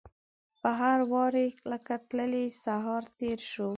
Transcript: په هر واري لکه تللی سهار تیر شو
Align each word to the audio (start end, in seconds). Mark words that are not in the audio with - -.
په 0.61 0.69
هر 0.81 0.99
واري 1.11 1.47
لکه 1.71 1.93
تللی 2.09 2.45
سهار 2.63 3.03
تیر 3.17 3.39
شو 3.51 3.67